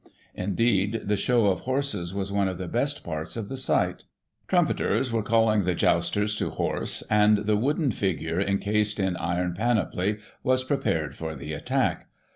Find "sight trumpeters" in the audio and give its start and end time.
3.55-5.11